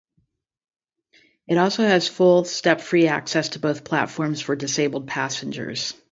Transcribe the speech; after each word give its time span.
It 1.47 1.59
also 1.59 1.83
has 1.83 2.07
full 2.07 2.43
step-free 2.43 3.07
access 3.07 3.49
to 3.49 3.59
both 3.59 3.83
platforms 3.83 4.41
for 4.41 4.55
disabled 4.55 5.05
passengers. 5.07 5.93